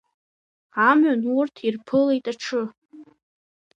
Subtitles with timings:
[0.89, 2.63] Амҩан урҭ ирԥылеит аҽы.